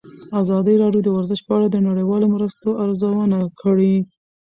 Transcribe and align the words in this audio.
ازادي 0.41 0.75
راډیو 0.83 1.01
د 1.05 1.09
ورزش 1.17 1.39
په 1.47 1.51
اړه 1.57 1.67
د 1.69 1.77
نړیوالو 1.87 2.31
مرستو 2.35 2.69
ارزونه 2.83 3.37
کړې. 3.61 3.95